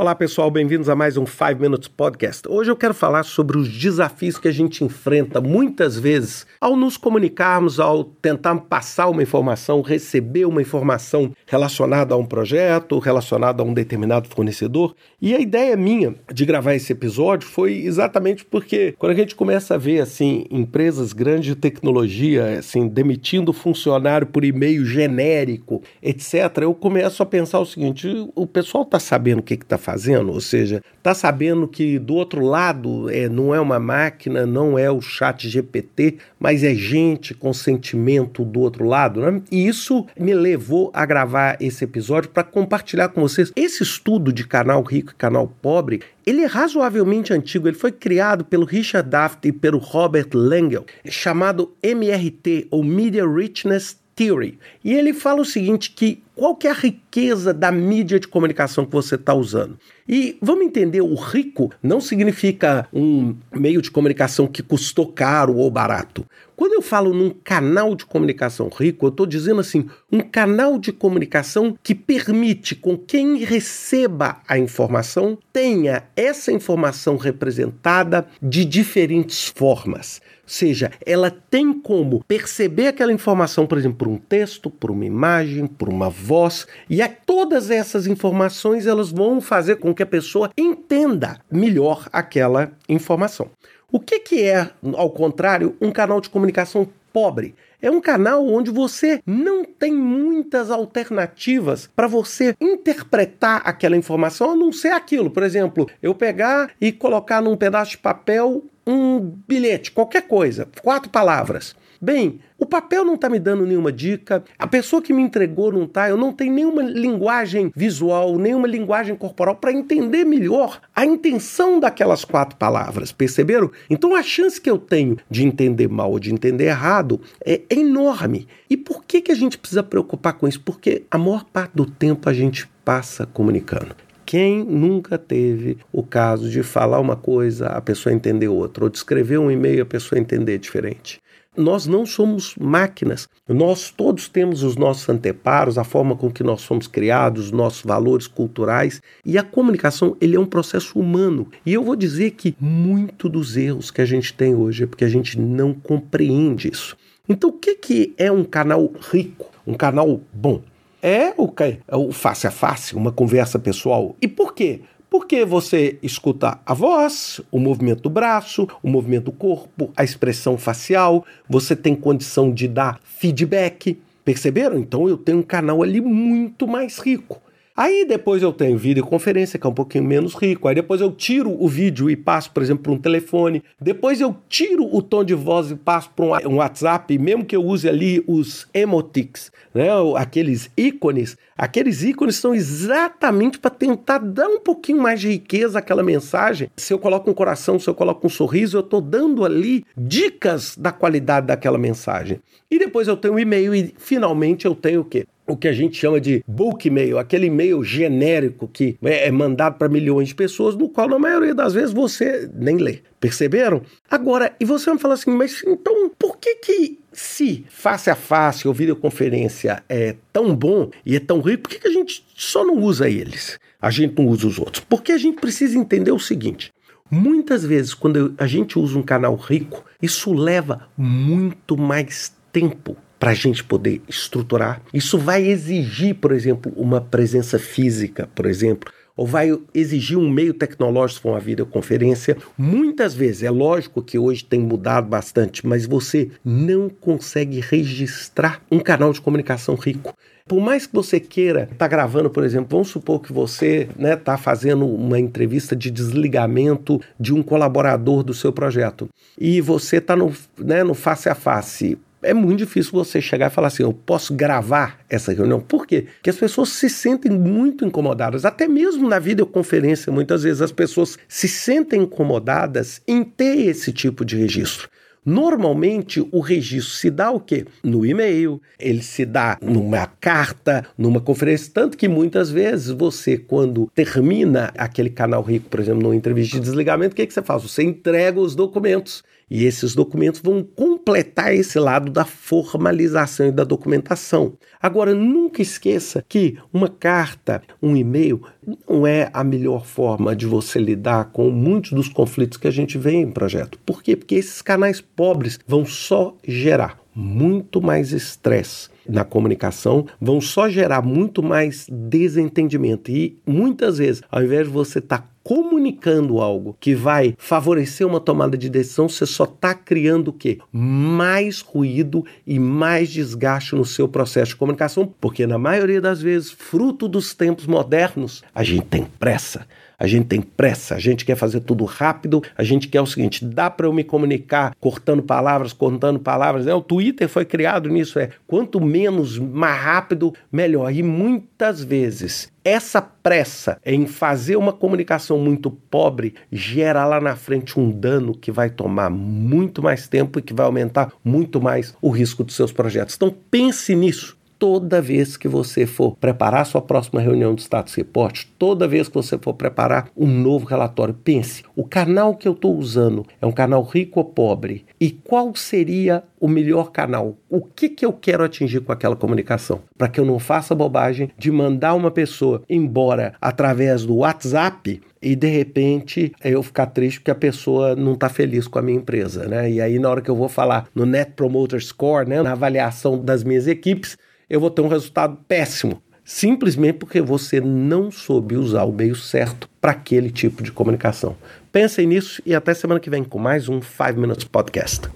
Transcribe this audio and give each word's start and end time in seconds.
Olá 0.00 0.14
pessoal, 0.14 0.50
bem-vindos 0.50 0.88
a 0.88 0.96
mais 0.96 1.18
um 1.18 1.26
5 1.26 1.60
Minutes 1.60 1.86
Podcast. 1.86 2.48
Hoje 2.48 2.70
eu 2.70 2.76
quero 2.76 2.94
falar 2.94 3.22
sobre 3.22 3.58
os 3.58 3.68
desafios 3.68 4.38
que 4.38 4.48
a 4.48 4.50
gente 4.50 4.82
enfrenta 4.82 5.42
muitas 5.42 5.98
vezes 5.98 6.46
ao 6.58 6.74
nos 6.74 6.96
comunicarmos, 6.96 7.78
ao 7.78 8.02
tentar 8.02 8.56
passar 8.60 9.10
uma 9.10 9.22
informação, 9.22 9.82
receber 9.82 10.46
uma 10.46 10.62
informação 10.62 11.32
relacionada 11.46 12.14
a 12.14 12.16
um 12.16 12.24
projeto, 12.24 12.98
relacionada 12.98 13.62
a 13.62 13.66
um 13.66 13.74
determinado 13.74 14.26
fornecedor. 14.30 14.94
E 15.20 15.34
a 15.34 15.38
ideia 15.38 15.76
minha 15.76 16.14
de 16.32 16.46
gravar 16.46 16.74
esse 16.74 16.94
episódio 16.94 17.46
foi 17.46 17.84
exatamente 17.84 18.42
porque 18.42 18.94
quando 18.98 19.12
a 19.12 19.16
gente 19.16 19.34
começa 19.34 19.74
a 19.74 19.78
ver 19.78 20.00
assim 20.00 20.46
empresas 20.50 21.12
grandes 21.12 21.44
de 21.44 21.56
tecnologia 21.56 22.58
assim 22.58 22.88
demitindo 22.88 23.52
funcionário 23.52 24.26
por 24.26 24.46
e-mail 24.46 24.82
genérico, 24.82 25.82
etc, 26.02 26.56
eu 26.62 26.72
começo 26.72 27.22
a 27.22 27.26
pensar 27.26 27.60
o 27.60 27.66
seguinte: 27.66 28.08
o 28.34 28.46
pessoal 28.46 28.84
está 28.84 28.98
sabendo 28.98 29.40
o 29.40 29.42
que 29.42 29.52
está 29.52 29.76
fazendo? 29.76 29.89
Fazendo, 29.90 30.32
ou 30.32 30.40
seja, 30.40 30.82
está 30.98 31.12
sabendo 31.12 31.66
que 31.66 31.98
do 31.98 32.14
outro 32.14 32.44
lado 32.44 33.10
é, 33.10 33.28
não 33.28 33.52
é 33.52 33.60
uma 33.60 33.80
máquina, 33.80 34.46
não 34.46 34.78
é 34.78 34.88
o 34.88 35.00
chat 35.00 35.48
GPT, 35.48 36.18
mas 36.38 36.62
é 36.62 36.72
gente 36.74 37.34
com 37.34 37.52
sentimento 37.52 38.44
do 38.44 38.60
outro 38.60 38.84
lado, 38.86 39.20
né? 39.20 39.42
E 39.50 39.66
isso 39.66 40.06
me 40.18 40.32
levou 40.32 40.90
a 40.94 41.04
gravar 41.04 41.56
esse 41.60 41.82
episódio 41.82 42.30
para 42.30 42.44
compartilhar 42.44 43.08
com 43.08 43.20
vocês. 43.22 43.52
Esse 43.56 43.82
estudo 43.82 44.32
de 44.32 44.46
canal 44.46 44.80
rico 44.82 45.10
e 45.10 45.16
canal 45.16 45.52
pobre, 45.60 46.02
ele 46.24 46.42
é 46.42 46.46
razoavelmente 46.46 47.32
antigo, 47.32 47.66
ele 47.66 47.76
foi 47.76 47.90
criado 47.90 48.44
pelo 48.44 48.64
Richard 48.64 49.08
Daft 49.08 49.48
e 49.48 49.52
pelo 49.52 49.78
Robert 49.78 50.28
Langell, 50.32 50.86
chamado 51.06 51.72
MRT, 51.82 52.68
ou 52.70 52.84
Media 52.84 53.26
Richness 53.26 53.98
Theory. 54.14 54.58
E 54.84 54.92
ele 54.92 55.12
fala 55.12 55.40
o 55.40 55.44
seguinte, 55.44 55.90
que 55.90 56.22
qual 56.34 56.56
que 56.56 56.66
é 56.66 56.70
a 56.70 56.74
riqueza 56.74 57.52
da 57.52 57.70
mídia 57.70 58.18
de 58.18 58.26
comunicação 58.26 58.84
que 58.84 58.92
você 58.92 59.16
está 59.16 59.34
usando? 59.34 59.78
E 60.08 60.38
vamos 60.40 60.64
entender, 60.64 61.00
o 61.00 61.14
rico 61.14 61.70
não 61.82 62.00
significa 62.00 62.88
um 62.92 63.36
meio 63.52 63.82
de 63.82 63.90
comunicação 63.90 64.46
que 64.46 64.62
custou 64.62 65.06
caro 65.06 65.56
ou 65.56 65.70
barato. 65.70 66.26
Quando 66.56 66.74
eu 66.74 66.82
falo 66.82 67.14
num 67.14 67.30
canal 67.30 67.94
de 67.94 68.04
comunicação 68.04 68.68
rico, 68.68 69.06
eu 69.06 69.10
estou 69.10 69.24
dizendo 69.24 69.60
assim, 69.60 69.86
um 70.10 70.20
canal 70.20 70.78
de 70.78 70.92
comunicação 70.92 71.78
que 71.82 71.94
permite 71.94 72.74
com 72.74 72.98
quem 72.98 73.38
receba 73.38 74.40
a 74.46 74.58
informação 74.58 75.38
tenha 75.52 76.04
essa 76.16 76.52
informação 76.52 77.16
representada 77.16 78.26
de 78.42 78.64
diferentes 78.64 79.46
formas 79.46 80.20
seja, 80.50 80.90
ela 81.06 81.30
tem 81.30 81.72
como 81.72 82.24
perceber 82.24 82.88
aquela 82.88 83.12
informação, 83.12 83.66
por 83.66 83.78
exemplo, 83.78 83.98
por 83.98 84.08
um 84.08 84.18
texto, 84.18 84.68
por 84.68 84.90
uma 84.90 85.04
imagem, 85.04 85.66
por 85.66 85.88
uma 85.88 86.10
voz, 86.20 86.66
e 86.88 87.02
a 87.02 87.08
todas 87.08 87.70
essas 87.70 88.06
informações 88.06 88.86
elas 88.86 89.10
vão 89.10 89.40
fazer 89.40 89.76
com 89.76 89.94
que 89.94 90.02
a 90.02 90.06
pessoa 90.06 90.50
entenda 90.56 91.40
melhor 91.50 92.08
aquela 92.12 92.72
informação. 92.88 93.50
O 93.90 93.98
que, 93.98 94.20
que 94.20 94.42
é, 94.42 94.70
ao 94.94 95.10
contrário, 95.10 95.76
um 95.80 95.90
canal 95.90 96.20
de 96.20 96.30
comunicação 96.30 96.88
pobre? 97.12 97.54
É 97.82 97.90
um 97.90 98.00
canal 98.00 98.46
onde 98.46 98.70
você 98.70 99.20
não 99.26 99.64
tem 99.64 99.92
muitas 99.92 100.70
alternativas 100.70 101.88
para 101.96 102.06
você 102.06 102.54
interpretar 102.60 103.62
aquela 103.64 103.96
informação, 103.96 104.50
a 104.50 104.56
não 104.56 104.70
ser 104.70 104.92
aquilo. 104.92 105.30
Por 105.30 105.42
exemplo, 105.42 105.88
eu 106.02 106.14
pegar 106.14 106.70
e 106.80 106.92
colocar 106.92 107.40
num 107.40 107.56
pedaço 107.56 107.92
de 107.92 107.98
papel 107.98 108.62
um 108.86 109.18
bilhete, 109.48 109.92
qualquer 109.92 110.22
coisa, 110.22 110.68
quatro 110.82 111.10
palavras. 111.10 111.74
Bem, 112.02 112.40
o 112.58 112.64
papel 112.64 113.04
não 113.04 113.14
está 113.14 113.28
me 113.28 113.38
dando 113.38 113.66
nenhuma 113.66 113.92
dica, 113.92 114.42
a 114.58 114.66
pessoa 114.66 115.02
que 115.02 115.12
me 115.12 115.20
entregou 115.20 115.70
não 115.70 115.84
está, 115.84 116.08
eu 116.08 116.16
não 116.16 116.32
tenho 116.32 116.54
nenhuma 116.54 116.82
linguagem 116.82 117.70
visual, 117.76 118.38
nenhuma 118.38 118.66
linguagem 118.66 119.14
corporal 119.14 119.56
para 119.56 119.70
entender 119.70 120.24
melhor 120.24 120.80
a 120.96 121.04
intenção 121.04 121.78
daquelas 121.78 122.24
quatro 122.24 122.56
palavras, 122.56 123.12
perceberam? 123.12 123.70
Então 123.90 124.16
a 124.16 124.22
chance 124.22 124.58
que 124.58 124.70
eu 124.70 124.78
tenho 124.78 125.18
de 125.28 125.44
entender 125.44 125.88
mal 125.88 126.10
ou 126.10 126.18
de 126.18 126.32
entender 126.32 126.68
errado 126.68 127.20
é 127.44 127.60
enorme. 127.68 128.48
E 128.70 128.78
por 128.78 129.04
que, 129.04 129.20
que 129.20 129.32
a 129.32 129.36
gente 129.36 129.58
precisa 129.58 129.82
preocupar 129.82 130.32
com 130.32 130.48
isso? 130.48 130.62
Porque 130.62 131.02
a 131.10 131.18
maior 131.18 131.44
parte 131.44 131.72
do 131.74 131.84
tempo 131.84 132.30
a 132.30 132.32
gente 132.32 132.66
passa 132.82 133.26
comunicando. 133.26 133.94
Quem 134.24 134.64
nunca 134.64 135.18
teve 135.18 135.76
o 135.92 136.02
caso 136.02 136.48
de 136.48 136.62
falar 136.62 136.98
uma 136.98 137.16
coisa, 137.16 137.66
a 137.66 137.80
pessoa 137.80 138.12
entender 138.12 138.48
outra, 138.48 138.84
ou 138.84 138.88
de 138.88 138.96
escrever 138.96 139.38
um 139.38 139.50
e-mail, 139.50 139.82
a 139.82 139.86
pessoa 139.86 140.18
entender 140.18 140.56
diferente? 140.56 141.20
Nós 141.56 141.86
não 141.86 142.06
somos 142.06 142.54
máquinas. 142.56 143.28
Nós 143.48 143.90
todos 143.90 144.28
temos 144.28 144.62
os 144.62 144.76
nossos 144.76 145.08
anteparos, 145.08 145.78
a 145.78 145.84
forma 145.84 146.14
com 146.16 146.30
que 146.30 146.42
nós 146.42 146.64
fomos 146.64 146.86
criados, 146.86 147.46
os 147.46 147.52
nossos 147.52 147.82
valores 147.82 148.26
culturais. 148.26 149.02
E 149.24 149.36
a 149.36 149.42
comunicação, 149.42 150.16
ele 150.20 150.36
é 150.36 150.40
um 150.40 150.46
processo 150.46 150.98
humano. 150.98 151.48
E 151.66 151.72
eu 151.74 151.82
vou 151.82 151.96
dizer 151.96 152.32
que 152.32 152.54
muito 152.60 153.28
dos 153.28 153.56
erros 153.56 153.90
que 153.90 154.00
a 154.00 154.06
gente 154.06 154.32
tem 154.32 154.54
hoje 154.54 154.84
é 154.84 154.86
porque 154.86 155.04
a 155.04 155.08
gente 155.08 155.38
não 155.38 155.74
compreende 155.74 156.70
isso. 156.70 156.96
Então, 157.28 157.50
o 157.50 157.52
que, 157.52 157.74
que 157.74 158.14
é 158.16 158.30
um 158.30 158.44
canal 158.44 158.90
rico, 159.10 159.46
um 159.66 159.74
canal 159.74 160.20
bom? 160.32 160.62
é 161.02 161.32
o, 161.36 161.52
é 161.88 161.96
o 161.96 162.12
face 162.12 162.46
a 162.46 162.50
face, 162.50 162.94
uma 162.94 163.12
conversa 163.12 163.58
pessoal. 163.58 164.16
E 164.20 164.28
por 164.28 164.54
quê? 164.54 164.80
Porque 165.10 165.44
você 165.44 165.98
escuta 166.04 166.60
a 166.64 166.72
voz, 166.72 167.40
o 167.50 167.58
movimento 167.58 168.02
do 168.02 168.08
braço, 168.10 168.68
o 168.80 168.88
movimento 168.88 169.24
do 169.24 169.32
corpo, 169.32 169.90
a 169.96 170.04
expressão 170.04 170.56
facial, 170.56 171.26
você 171.48 171.74
tem 171.74 171.96
condição 171.96 172.52
de 172.52 172.68
dar 172.68 173.00
feedback. 173.02 174.00
Perceberam? 174.24 174.78
Então 174.78 175.08
eu 175.08 175.16
tenho 175.16 175.38
um 175.38 175.42
canal 175.42 175.82
ali 175.82 176.00
muito 176.00 176.68
mais 176.68 176.98
rico. 177.00 177.42
Aí 177.76 178.04
depois 178.04 178.42
eu 178.42 178.52
tenho 178.52 178.76
videoconferência, 178.76 179.58
que 179.58 179.66
é 179.66 179.70
um 179.70 179.74
pouquinho 179.74 180.04
menos 180.04 180.34
rico. 180.34 180.68
Aí 180.68 180.74
depois 180.74 181.00
eu 181.00 181.10
tiro 181.12 181.56
o 181.62 181.68
vídeo 181.68 182.10
e 182.10 182.16
passo, 182.16 182.50
por 182.50 182.62
exemplo, 182.62 182.82
para 182.82 182.92
um 182.92 182.98
telefone. 182.98 183.62
Depois 183.80 184.20
eu 184.20 184.36
tiro 184.48 184.84
o 184.94 185.00
tom 185.00 185.24
de 185.24 185.34
voz 185.34 185.70
e 185.70 185.76
passo 185.76 186.10
para 186.10 186.48
um 186.48 186.56
WhatsApp, 186.56 187.16
mesmo 187.18 187.44
que 187.44 187.56
eu 187.56 187.64
use 187.64 187.88
ali 187.88 188.22
os 188.26 188.66
emotics, 188.74 189.50
né? 189.74 189.88
aqueles 190.16 190.70
ícones. 190.76 191.36
Aqueles 191.56 192.02
ícones 192.02 192.36
são 192.36 192.54
exatamente 192.54 193.58
para 193.58 193.70
tentar 193.70 194.18
dar 194.18 194.48
um 194.48 194.60
pouquinho 194.60 195.00
mais 195.00 195.20
de 195.20 195.28
riqueza 195.28 195.78
àquela 195.78 196.02
mensagem. 196.02 196.70
Se 196.76 196.92
eu 196.92 196.98
coloco 196.98 197.30
um 197.30 197.34
coração, 197.34 197.78
se 197.78 197.88
eu 197.88 197.94
coloco 197.94 198.26
um 198.26 198.30
sorriso, 198.30 198.78
eu 198.78 198.80
estou 198.80 199.00
dando 199.00 199.44
ali 199.44 199.84
dicas 199.96 200.76
da 200.76 200.90
qualidade 200.90 201.46
daquela 201.46 201.78
mensagem. 201.78 202.40
E 202.70 202.78
depois 202.78 203.08
eu 203.08 203.16
tenho 203.16 203.34
o 203.34 203.40
e-mail 203.40 203.74
e 203.74 203.94
finalmente 203.98 204.66
eu 204.66 204.74
tenho 204.74 205.00
o 205.02 205.04
quê? 205.04 205.26
O 205.52 205.56
que 205.56 205.68
a 205.68 205.72
gente 205.72 205.96
chama 205.96 206.20
de 206.20 206.42
bulk 206.46 206.88
mail, 206.90 207.18
aquele 207.18 207.46
e-mail 207.46 207.82
genérico 207.82 208.68
que 208.68 208.96
é, 209.02 209.28
é 209.28 209.30
mandado 209.30 209.76
para 209.78 209.88
milhões 209.88 210.28
de 210.28 210.34
pessoas, 210.34 210.74
no 210.74 210.88
qual 210.88 211.08
na 211.08 211.18
maioria 211.18 211.54
das 211.54 211.74
vezes 211.74 211.92
você 211.92 212.50
nem 212.54 212.76
lê. 212.76 213.00
Perceberam? 213.18 213.82
Agora, 214.10 214.54
e 214.58 214.64
você 214.64 214.90
vai 214.90 214.98
falar 214.98 215.14
assim, 215.14 215.30
mas 215.30 215.62
então 215.66 216.10
por 216.18 216.38
que 216.38 216.56
que 216.56 216.98
se 217.12 217.64
face 217.68 218.08
a 218.08 218.14
face 218.14 218.66
ou 218.66 218.74
videoconferência 218.74 219.82
é 219.88 220.16
tão 220.32 220.54
bom 220.54 220.90
e 221.04 221.16
é 221.16 221.20
tão 221.20 221.40
rico, 221.40 221.64
por 221.64 221.70
que, 221.70 221.80
que 221.80 221.88
a 221.88 221.92
gente 221.92 222.24
só 222.34 222.64
não 222.64 222.78
usa 222.78 223.08
eles? 223.08 223.58
A 223.80 223.90
gente 223.90 224.16
não 224.16 224.26
usa 224.28 224.46
os 224.46 224.58
outros? 224.58 224.84
Porque 224.88 225.12
a 225.12 225.18
gente 225.18 225.40
precisa 225.40 225.76
entender 225.76 226.12
o 226.12 226.18
seguinte: 226.18 226.72
muitas 227.10 227.64
vezes, 227.64 227.94
quando 227.94 228.34
a 228.38 228.46
gente 228.46 228.78
usa 228.78 228.98
um 228.98 229.02
canal 229.02 229.34
rico, 229.34 229.84
isso 230.00 230.32
leva 230.32 230.88
muito 230.96 231.76
mais 231.76 232.34
tempo 232.52 232.96
para 233.20 233.32
a 233.32 233.34
gente 233.34 233.62
poder 233.62 234.00
estruturar. 234.08 234.80
Isso 234.92 235.18
vai 235.18 235.46
exigir, 235.46 236.14
por 236.14 236.32
exemplo, 236.32 236.72
uma 236.74 237.02
presença 237.02 237.58
física, 237.58 238.26
por 238.34 238.46
exemplo, 238.46 238.90
ou 239.14 239.26
vai 239.26 239.50
exigir 239.74 240.16
um 240.16 240.30
meio 240.30 240.54
tecnológico 240.54 241.28
com 241.28 241.36
a 241.36 241.38
videoconferência. 241.38 242.38
Muitas 242.56 243.14
vezes, 243.14 243.42
é 243.42 243.50
lógico 243.50 244.02
que 244.02 244.18
hoje 244.18 244.42
tem 244.42 244.58
mudado 244.58 245.06
bastante, 245.06 245.66
mas 245.66 245.84
você 245.84 246.30
não 246.42 246.88
consegue 246.88 247.60
registrar 247.60 248.62
um 248.70 248.78
canal 248.78 249.12
de 249.12 249.20
comunicação 249.20 249.74
rico. 249.74 250.14
Por 250.48 250.58
mais 250.58 250.86
que 250.86 250.94
você 250.94 251.20
queira 251.20 251.64
estar 251.64 251.76
tá 251.76 251.88
gravando, 251.88 252.30
por 252.30 252.42
exemplo, 252.42 252.68
vamos 252.70 252.88
supor 252.88 253.20
que 253.20 253.32
você 253.32 253.82
está 253.82 254.02
né, 254.02 254.16
tá 254.16 254.38
fazendo 254.38 254.86
uma 254.86 255.20
entrevista 255.20 255.76
de 255.76 255.90
desligamento 255.90 256.98
de 257.20 257.34
um 257.34 257.42
colaborador 257.42 258.22
do 258.22 258.32
seu 258.32 258.52
projeto 258.52 259.08
e 259.38 259.60
você 259.60 259.98
está 259.98 260.16
no, 260.16 260.32
né, 260.58 260.82
no 260.82 260.94
face 260.94 261.28
a 261.28 261.34
face 261.34 261.98
é 262.22 262.34
muito 262.34 262.58
difícil 262.58 262.92
você 262.92 263.20
chegar 263.20 263.50
e 263.50 263.54
falar 263.54 263.68
assim: 263.68 263.82
eu 263.82 263.92
posso 263.92 264.34
gravar 264.34 265.00
essa 265.08 265.32
reunião. 265.32 265.60
Por 265.60 265.86
quê? 265.86 266.06
Porque 266.14 266.30
as 266.30 266.36
pessoas 266.36 266.70
se 266.70 266.88
sentem 266.88 267.30
muito 267.32 267.84
incomodadas. 267.84 268.44
Até 268.44 268.68
mesmo 268.68 269.08
na 269.08 269.18
videoconferência, 269.18 270.12
muitas 270.12 270.42
vezes 270.42 270.62
as 270.62 270.72
pessoas 270.72 271.18
se 271.28 271.48
sentem 271.48 272.02
incomodadas 272.02 273.00
em 273.06 273.22
ter 273.22 273.66
esse 273.66 273.92
tipo 273.92 274.24
de 274.24 274.36
registro. 274.36 274.88
Normalmente 275.24 276.26
o 276.32 276.40
registro 276.40 276.94
se 276.94 277.10
dá 277.10 277.30
o 277.30 277.38
quê? 277.38 277.66
No 277.84 278.06
e-mail, 278.06 278.60
ele 278.78 279.02
se 279.02 279.26
dá 279.26 279.58
numa 279.60 280.06
carta, 280.06 280.86
numa 280.96 281.20
conferência, 281.20 281.70
tanto 281.74 281.96
que 281.96 282.08
muitas 282.08 282.50
vezes 282.50 282.88
você, 282.88 283.36
quando 283.36 283.90
termina 283.94 284.72
aquele 284.78 285.10
canal 285.10 285.42
rico, 285.42 285.68
por 285.68 285.78
exemplo, 285.78 286.02
numa 286.02 286.16
entrevista 286.16 286.56
de 286.56 286.62
desligamento, 286.62 287.12
o 287.12 287.16
que, 287.16 287.26
que 287.26 287.34
você 287.34 287.42
faz? 287.42 287.62
Você 287.62 287.82
entrega 287.82 288.40
os 288.40 288.54
documentos 288.54 289.22
E 289.50 289.64
esses 289.64 289.94
documentos 289.94 290.40
vão 290.40 290.62
completar 290.62 291.52
esse 291.52 291.78
lado 291.78 292.12
da 292.12 292.24
formalização 292.24 293.48
e 293.48 293.52
da 293.52 293.64
documentação. 293.64 294.54
Agora, 294.80 295.12
nunca 295.12 295.60
esqueça 295.60 296.24
que 296.28 296.56
uma 296.72 296.88
carta, 296.88 297.60
um 297.82 297.96
e-mail, 297.96 298.40
não 298.88 299.04
é 299.06 299.28
a 299.32 299.42
melhor 299.42 299.84
forma 299.84 300.36
de 300.36 300.46
você 300.46 300.78
lidar 300.78 301.26
com 301.32 301.50
muitos 301.50 301.92
dos 301.92 302.08
conflitos 302.08 302.58
que 302.58 302.68
a 302.68 302.70
gente 302.70 302.96
vê 302.96 303.12
em 303.12 303.30
projeto. 303.30 303.78
Por 303.84 304.02
quê? 304.02 304.14
Porque 304.14 304.36
esses 304.36 304.62
canais 304.62 305.00
pobres 305.00 305.58
vão 305.66 305.84
só 305.84 306.36
gerar 306.46 307.00
muito 307.14 307.82
mais 307.82 308.12
estresse 308.12 308.88
na 309.08 309.24
comunicação, 309.24 310.06
vão 310.20 310.40
só 310.40 310.68
gerar 310.68 311.02
muito 311.02 311.42
mais 311.42 311.86
desentendimento. 311.90 313.10
E 313.10 313.38
muitas 313.46 313.98
vezes, 313.98 314.22
ao 314.30 314.42
invés 314.42 314.66
de 314.66 314.72
você 314.72 315.00
estar 315.00 315.18
tá 315.18 315.29
comunicando 315.42 316.40
algo 316.40 316.76
que 316.78 316.94
vai 316.94 317.34
favorecer 317.38 318.06
uma 318.06 318.20
tomada 318.20 318.56
de 318.56 318.68
decisão, 318.68 319.08
você 319.08 319.26
só 319.26 319.44
está 319.44 319.74
criando 319.74 320.28
o 320.28 320.32
quê? 320.32 320.58
Mais 320.72 321.60
ruído 321.60 322.24
e 322.46 322.58
mais 322.58 323.10
desgaste 323.10 323.74
no 323.74 323.84
seu 323.84 324.08
processo 324.08 324.50
de 324.50 324.56
comunicação, 324.56 325.12
porque 325.20 325.46
na 325.46 325.58
maioria 325.58 326.00
das 326.00 326.20
vezes, 326.20 326.50
fruto 326.50 327.08
dos 327.08 327.34
tempos 327.34 327.66
modernos, 327.66 328.42
a 328.54 328.62
gente 328.62 328.86
tem 328.86 329.04
pressa. 329.18 329.66
A 330.00 330.06
gente 330.06 330.28
tem 330.28 330.40
pressa, 330.40 330.94
a 330.94 330.98
gente 330.98 331.26
quer 331.26 331.36
fazer 331.36 331.60
tudo 331.60 331.84
rápido, 331.84 332.42
a 332.56 332.64
gente 332.64 332.88
quer 332.88 333.02
o 333.02 333.06
seguinte: 333.06 333.44
dá 333.44 333.68
para 333.68 333.86
eu 333.86 333.92
me 333.92 334.02
comunicar 334.02 334.74
cortando 334.80 335.22
palavras, 335.22 335.74
cortando 335.74 336.18
palavras. 336.18 336.66
É, 336.66 336.74
o 336.74 336.80
Twitter 336.80 337.28
foi 337.28 337.44
criado 337.44 337.90
nisso, 337.90 338.18
é 338.18 338.30
quanto 338.46 338.80
menos, 338.80 339.38
mais 339.38 339.78
rápido, 339.78 340.32
melhor. 340.50 340.90
E 340.90 341.02
muitas 341.02 341.84
vezes 341.84 342.50
essa 342.64 343.02
pressa 343.02 343.78
em 343.84 344.06
fazer 344.06 344.56
uma 344.56 344.72
comunicação 344.72 345.38
muito 345.38 345.70
pobre 345.70 346.34
gera 346.50 347.06
lá 347.06 347.20
na 347.20 347.36
frente 347.36 347.78
um 347.78 347.90
dano 347.90 348.34
que 348.34 348.50
vai 348.50 348.70
tomar 348.70 349.10
muito 349.10 349.82
mais 349.82 350.08
tempo 350.08 350.38
e 350.38 350.42
que 350.42 350.54
vai 350.54 350.64
aumentar 350.64 351.12
muito 351.22 351.60
mais 351.60 351.94
o 352.00 352.10
risco 352.10 352.42
dos 352.42 352.56
seus 352.56 352.72
projetos. 352.72 353.16
Então 353.16 353.34
pense 353.50 353.94
nisso 353.94 354.39
toda 354.60 355.00
vez 355.00 355.38
que 355.38 355.48
você 355.48 355.86
for 355.86 356.14
preparar 356.16 356.66
sua 356.66 356.82
próxima 356.82 357.18
reunião 357.18 357.54
do 357.54 357.62
status 357.62 357.94
report, 357.94 358.44
toda 358.58 358.86
vez 358.86 359.08
que 359.08 359.14
você 359.14 359.38
for 359.38 359.54
preparar 359.54 360.10
um 360.14 360.26
novo 360.26 360.66
relatório, 360.66 361.14
pense: 361.14 361.64
o 361.74 361.82
canal 361.82 362.36
que 362.36 362.46
eu 362.46 362.52
estou 362.52 362.76
usando 362.76 363.24
é 363.40 363.46
um 363.46 363.52
canal 363.52 363.82
rico 363.82 364.20
ou 364.20 364.24
pobre? 364.26 364.84
E 365.00 365.10
qual 365.10 365.56
seria 365.56 366.22
o 366.38 366.46
melhor 366.46 366.92
canal? 366.92 367.38
O 367.48 367.62
que, 367.62 367.88
que 367.88 368.04
eu 368.04 368.12
quero 368.12 368.44
atingir 368.44 368.80
com 368.80 368.92
aquela 368.92 369.16
comunicação? 369.16 369.80
Para 369.96 370.08
que 370.08 370.20
eu 370.20 370.26
não 370.26 370.38
faça 370.38 370.74
bobagem 370.74 371.30
de 371.38 371.50
mandar 371.50 371.94
uma 371.94 372.10
pessoa 372.10 372.62
embora 372.68 373.32
através 373.40 374.04
do 374.04 374.16
WhatsApp 374.16 375.00
e 375.22 375.34
de 375.34 375.48
repente 375.48 376.32
eu 376.44 376.62
ficar 376.62 376.86
triste 376.86 377.20
porque 377.20 377.30
a 377.30 377.34
pessoa 377.34 377.96
não 377.96 378.12
está 378.12 378.28
feliz 378.28 378.68
com 378.68 378.78
a 378.78 378.82
minha 378.82 378.98
empresa, 378.98 379.46
né? 379.46 379.70
E 379.70 379.80
aí 379.80 379.98
na 379.98 380.10
hora 380.10 380.20
que 380.20 380.30
eu 380.30 380.36
vou 380.36 380.48
falar 380.50 380.86
no 380.94 381.06
Net 381.06 381.32
Promoter 381.32 381.82
Score, 381.82 382.28
né, 382.28 382.42
na 382.42 382.52
avaliação 382.52 383.18
das 383.18 383.42
minhas 383.42 383.66
equipes, 383.66 384.18
eu 384.50 384.58
vou 384.58 384.70
ter 384.70 384.82
um 384.82 384.88
resultado 384.88 385.38
péssimo. 385.46 386.02
Simplesmente 386.24 386.98
porque 386.98 387.20
você 387.20 387.60
não 387.60 388.10
soube 388.10 388.56
usar 388.56 388.84
o 388.84 388.92
meio 388.92 389.14
certo 389.14 389.68
para 389.80 389.92
aquele 389.92 390.30
tipo 390.30 390.62
de 390.62 390.70
comunicação. 390.70 391.36
Pensem 391.72 392.06
nisso 392.06 392.42
e 392.44 392.54
até 392.54 392.74
semana 392.74 393.00
que 393.00 393.08
vem 393.08 393.24
com 393.24 393.38
mais 393.38 393.68
um 393.68 393.80
5 393.80 394.20
Minutes 394.20 394.44
Podcast. 394.44 395.08